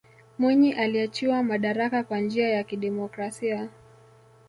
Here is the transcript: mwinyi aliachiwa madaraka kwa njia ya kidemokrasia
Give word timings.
mwinyi 0.39 0.73
aliachiwa 0.73 1.43
madaraka 1.43 2.03
kwa 2.03 2.19
njia 2.19 2.49
ya 2.49 2.63
kidemokrasia 2.63 3.69